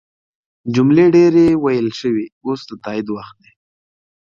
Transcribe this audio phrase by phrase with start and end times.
[0.75, 3.51] جملې ډیرې ویل شوي اوس د تایید وخت دی.